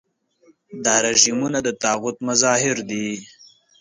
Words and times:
دا 0.85 0.95
رژیمونه 1.05 1.59
د 1.63 1.69
طاغوت 1.83 2.17
مظاهر 2.27 2.77
دي. 2.89 3.07